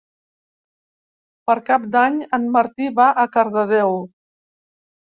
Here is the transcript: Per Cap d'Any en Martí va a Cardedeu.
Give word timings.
Per 1.51 1.57
Cap 1.69 1.85
d'Any 1.97 2.17
en 2.41 2.49
Martí 2.59 2.91
va 3.03 3.09
a 3.27 3.31
Cardedeu. 3.39 3.97